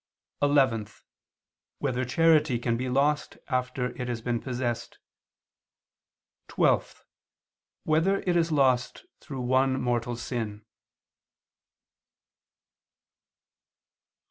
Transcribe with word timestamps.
(11) 0.41 0.87
Whether 1.77 2.03
charity 2.05 2.57
can 2.57 2.75
be 2.75 2.89
lost 2.89 3.37
after 3.49 3.95
it 4.01 4.07
has 4.07 4.19
been 4.19 4.39
possessed? 4.41 4.97
(12) 6.47 7.05
Whether 7.83 8.21
it 8.21 8.35
is 8.35 8.51
lost 8.51 9.05
through 9.19 9.41
one 9.41 9.79
mortal 9.79 10.15
sin? 10.15 10.65